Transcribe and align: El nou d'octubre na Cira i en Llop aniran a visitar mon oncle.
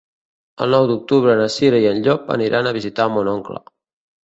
El 0.65 0.71
nou 0.75 0.87
d'octubre 0.91 1.35
na 1.41 1.51
Cira 1.57 1.83
i 1.85 1.87
en 1.91 2.01
Llop 2.09 2.33
aniran 2.39 2.73
a 2.73 2.75
visitar 2.81 3.09
mon 3.19 3.33
oncle. 3.37 3.63